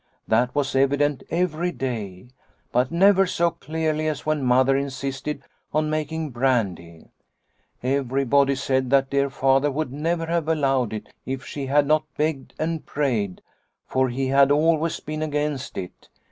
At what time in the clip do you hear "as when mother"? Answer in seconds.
4.07-4.75